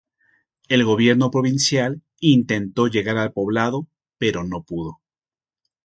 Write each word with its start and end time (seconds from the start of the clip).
El 0.67 0.83
gobierno 0.83 1.29
provincial 1.29 2.01
intentó 2.19 2.87
llegar 2.87 3.17
al 3.19 3.33
poblado 3.33 3.85
pero 4.17 4.43
no 4.43 4.63
pudo. 4.63 4.99